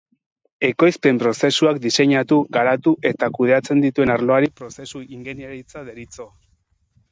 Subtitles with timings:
[0.69, 6.31] Ekoizpen-prozesuak diseinatu, garatu eta kudeatzen dituen arloari prozesu ingeniaritza deritzo.